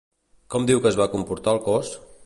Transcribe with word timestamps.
Com 0.53 0.65
diu 0.71 0.81
que 0.85 0.91
es 0.93 0.97
va 1.03 1.09
comportar 1.13 1.57
el 1.59 1.63
cos? 1.69 1.95